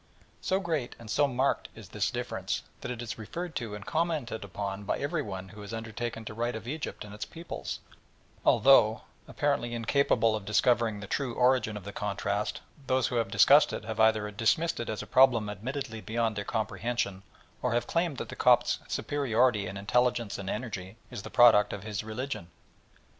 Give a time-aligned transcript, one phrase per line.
[0.41, 4.43] So great and so marked is this difference that it is referred to and commented
[4.43, 7.81] upon by every one who has undertaken to write of Egypt and its peoples,
[8.43, 13.73] although, apparently incapable of discovering the true origin of the contrast, those who have discussed
[13.73, 17.21] it have either dismissed it as a problem admittedly beyond their comprehension,
[17.61, 21.83] or have claimed that the Copt's superiority in intelligence and energy is the product of
[21.83, 22.49] his religion.